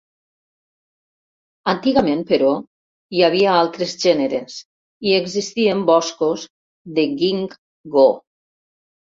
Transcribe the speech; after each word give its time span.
Antigament, 1.73 2.23
però, 2.31 2.53
hi 3.17 3.21
havia 3.27 3.51
altres 3.57 3.93
gèneres, 4.05 4.57
i 5.11 5.15
existien 5.21 5.85
boscos 5.93 6.47
de 6.99 7.07
ginkgo. 7.23 8.09